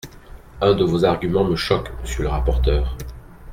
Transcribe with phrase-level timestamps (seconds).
[0.63, 2.97] Un de vos arguments me choque, monsieur le rapporteur.